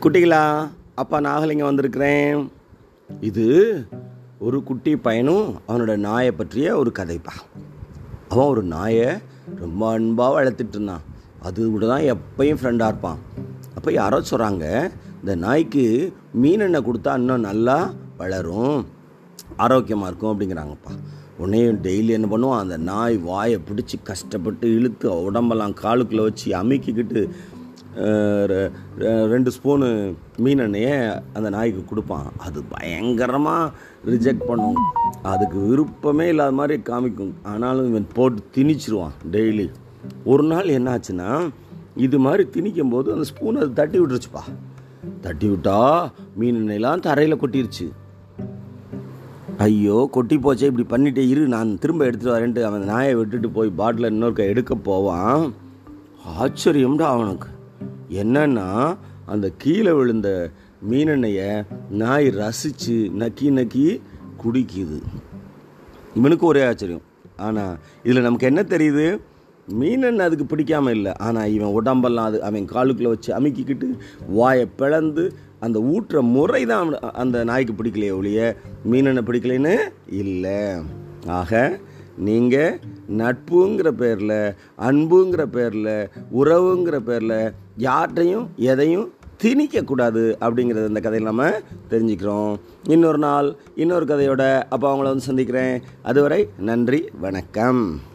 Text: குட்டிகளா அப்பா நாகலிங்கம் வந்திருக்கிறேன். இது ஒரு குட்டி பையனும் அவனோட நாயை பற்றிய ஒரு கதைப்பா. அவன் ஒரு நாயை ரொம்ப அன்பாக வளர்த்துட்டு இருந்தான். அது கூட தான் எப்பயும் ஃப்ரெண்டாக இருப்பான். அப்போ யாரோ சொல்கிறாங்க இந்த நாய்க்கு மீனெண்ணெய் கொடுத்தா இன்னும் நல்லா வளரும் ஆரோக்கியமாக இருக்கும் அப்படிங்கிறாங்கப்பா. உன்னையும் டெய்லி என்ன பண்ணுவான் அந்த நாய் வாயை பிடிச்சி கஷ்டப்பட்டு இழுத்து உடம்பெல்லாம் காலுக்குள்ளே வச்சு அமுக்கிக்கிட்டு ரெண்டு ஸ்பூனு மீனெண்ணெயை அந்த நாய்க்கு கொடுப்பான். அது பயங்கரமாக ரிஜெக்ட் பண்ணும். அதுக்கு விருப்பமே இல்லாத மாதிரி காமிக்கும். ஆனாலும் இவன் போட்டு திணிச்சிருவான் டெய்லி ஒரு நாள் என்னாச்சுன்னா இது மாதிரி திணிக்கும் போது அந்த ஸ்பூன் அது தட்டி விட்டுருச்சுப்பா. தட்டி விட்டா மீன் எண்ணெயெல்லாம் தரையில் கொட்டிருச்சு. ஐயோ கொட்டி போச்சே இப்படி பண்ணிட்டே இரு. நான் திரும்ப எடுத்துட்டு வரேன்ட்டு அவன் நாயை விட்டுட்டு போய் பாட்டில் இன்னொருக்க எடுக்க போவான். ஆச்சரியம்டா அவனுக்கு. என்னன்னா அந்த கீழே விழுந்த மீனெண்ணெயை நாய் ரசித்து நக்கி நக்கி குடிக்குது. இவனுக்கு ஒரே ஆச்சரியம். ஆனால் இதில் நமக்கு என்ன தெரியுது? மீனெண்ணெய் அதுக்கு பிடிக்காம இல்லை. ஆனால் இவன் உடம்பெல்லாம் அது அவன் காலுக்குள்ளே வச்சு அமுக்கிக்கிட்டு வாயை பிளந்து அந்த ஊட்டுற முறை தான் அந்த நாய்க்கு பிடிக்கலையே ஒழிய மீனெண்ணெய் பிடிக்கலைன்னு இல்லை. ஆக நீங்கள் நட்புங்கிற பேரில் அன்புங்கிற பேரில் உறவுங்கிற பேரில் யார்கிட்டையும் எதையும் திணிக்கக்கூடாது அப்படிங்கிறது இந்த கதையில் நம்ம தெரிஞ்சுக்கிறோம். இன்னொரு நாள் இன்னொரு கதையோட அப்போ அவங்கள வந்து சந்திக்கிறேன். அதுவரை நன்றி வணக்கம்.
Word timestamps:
குட்டிகளா 0.00 0.40
அப்பா 1.00 1.16
நாகலிங்கம் 1.26 1.68
வந்திருக்கிறேன். 1.68 2.38
இது 3.28 3.46
ஒரு 4.46 4.58
குட்டி 4.68 4.92
பையனும் 4.96 5.46
அவனோட 5.68 5.92
நாயை 6.06 6.32
பற்றிய 6.32 6.68
ஒரு 6.80 6.90
கதைப்பா. 6.98 7.34
அவன் 8.32 8.50
ஒரு 8.52 8.62
நாயை 8.74 9.08
ரொம்ப 9.62 9.82
அன்பாக 9.92 10.34
வளர்த்துட்டு 10.36 10.76
இருந்தான். 10.76 11.04
அது 11.46 11.70
கூட 11.70 11.86
தான் 11.92 12.06
எப்பயும் 12.14 12.60
ஃப்ரெண்டாக 12.60 12.92
இருப்பான். 12.92 13.20
அப்போ 13.76 13.92
யாரோ 13.92 14.20
சொல்கிறாங்க 14.30 14.66
இந்த 15.20 15.34
நாய்க்கு 15.44 15.84
மீனெண்ணெய் 16.42 16.86
கொடுத்தா 16.88 17.14
இன்னும் 17.20 17.46
நல்லா 17.48 17.78
வளரும் 18.20 18.78
ஆரோக்கியமாக 19.64 20.10
இருக்கும் 20.10 20.32
அப்படிங்கிறாங்கப்பா. 20.32 20.92
உன்னையும் 21.42 21.80
டெய்லி 21.86 22.12
என்ன 22.18 22.28
பண்ணுவான் 22.32 22.62
அந்த 22.64 22.76
நாய் 22.90 23.16
வாயை 23.30 23.58
பிடிச்சி 23.68 23.96
கஷ்டப்பட்டு 24.10 24.66
இழுத்து 24.78 25.08
உடம்பெல்லாம் 25.28 25.80
காலுக்குள்ளே 25.82 26.24
வச்சு 26.28 26.48
அமுக்கிக்கிட்டு 26.62 27.22
ரெண்டு 29.32 29.50
ஸ்பூனு 29.56 29.88
மீனெண்ணெயை 30.44 30.94
அந்த 31.36 31.48
நாய்க்கு 31.54 31.82
கொடுப்பான். 31.90 32.28
அது 32.46 32.58
பயங்கரமாக 32.74 33.72
ரிஜெக்ட் 34.12 34.48
பண்ணும். 34.50 34.80
அதுக்கு 35.32 35.58
விருப்பமே 35.68 36.26
இல்லாத 36.32 36.54
மாதிரி 36.60 36.76
காமிக்கும். 36.90 37.34
ஆனாலும் 37.52 37.88
இவன் 37.90 38.08
போட்டு 38.18 38.42
திணிச்சிருவான் 38.56 39.16
டெய்லி 39.36 39.66
ஒரு 40.32 40.44
நாள் 40.52 40.74
என்னாச்சுன்னா 40.78 41.30
இது 42.06 42.18
மாதிரி 42.26 42.44
திணிக்கும் 42.54 42.92
போது 42.94 43.08
அந்த 43.14 43.26
ஸ்பூன் 43.30 43.60
அது 43.62 43.72
தட்டி 43.80 43.98
விட்டுருச்சுப்பா. 44.00 44.44
தட்டி 45.24 45.46
விட்டா 45.52 45.78
மீன் 46.40 46.60
எண்ணெயெல்லாம் 46.62 47.04
தரையில் 47.08 47.40
கொட்டிருச்சு. 47.42 47.86
ஐயோ 49.64 49.96
கொட்டி 50.14 50.36
போச்சே 50.44 50.68
இப்படி 50.70 50.86
பண்ணிட்டே 50.92 51.24
இரு. 51.32 51.42
நான் 51.54 51.78
திரும்ப 51.82 52.04
எடுத்துட்டு 52.08 52.36
வரேன்ட்டு 52.36 52.62
அவன் 52.68 52.90
நாயை 52.92 53.14
விட்டுட்டு 53.18 53.48
போய் 53.56 53.78
பாட்டில் 53.80 54.10
இன்னொருக்க 54.12 54.52
எடுக்க 54.52 54.74
போவான். 54.90 55.42
ஆச்சரியம்டா 56.42 57.08
அவனுக்கு. 57.16 57.48
என்னன்னா 58.20 58.68
அந்த 59.32 59.46
கீழே 59.62 59.92
விழுந்த 59.98 60.28
மீனெண்ணெயை 60.90 61.50
நாய் 62.02 62.28
ரசித்து 62.40 62.96
நக்கி 63.22 63.48
நக்கி 63.58 63.86
குடிக்குது. 64.42 64.98
இவனுக்கு 66.14 66.46
ஒரே 66.46 66.62
ஆச்சரியம். 66.68 67.04
ஆனால் 67.36 67.74
இதில் 68.02 68.26
நமக்கு 68.26 68.48
என்ன 68.50 68.62
தெரியுது? 68.74 69.06
மீனெண்ணெய் 69.80 70.26
அதுக்கு 70.28 70.46
பிடிக்காம 70.50 70.90
இல்லை. 70.96 71.12
ஆனால் 71.26 71.52
இவன் 71.56 71.76
உடம்பெல்லாம் 71.78 72.28
அது 72.30 72.38
அவன் 72.48 72.72
காலுக்குள்ளே 72.74 73.12
வச்சு 73.14 73.30
அமுக்கிக்கிட்டு 73.38 73.88
வாயை 74.38 74.66
பிளந்து 74.80 75.24
அந்த 75.66 75.78
ஊட்டுற 75.92 76.20
முறை 76.34 76.62
தான் 76.72 76.88
அந்த 77.22 77.44
நாய்க்கு 77.50 77.74
பிடிக்கலையே 77.78 78.16
ஒழிய 78.18 78.40
மீனெண்ணெய் 78.92 79.26
பிடிக்கலைன்னு 79.28 79.74
இல்லை. 80.22 80.60
ஆக 81.40 81.62
நீங்கள் 82.28 82.78
நட்புங்கிற 83.10 83.88
பேரில் 83.88 84.54
அன்புங்கிற 84.78 85.42
பேரில் 85.42 86.08
உறவுங்கிற 86.40 86.96
பேரில் 86.98 87.52
யார்கிட்டையும் 87.78 88.46
எதையும் 88.56 89.12
திணிக்கக்கூடாது 89.42 90.22
அப்படிங்கிறது 90.40 90.86
இந்த 90.86 91.00
கதையில் 91.00 91.28
நம்ம 91.28 91.50
தெரிஞ்சுக்கிறோம். 91.90 92.56
இன்னொரு 92.82 93.18
நாள் 93.18 93.56
இன்னொரு 93.74 94.04
கதையோட 94.04 94.62
அப்போ 94.68 94.94
அவங்கள 94.94 95.02
வந்து 95.02 95.20
சந்திக்கிறேன். 95.20 95.82
அதுவரை 96.02 96.48
நன்றி 96.58 97.08
வணக்கம். 97.20 98.10